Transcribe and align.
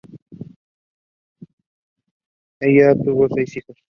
Ella 2.59 2.95
tuvo 2.95 3.27
siete 3.29 3.59
hijos. 3.59 3.77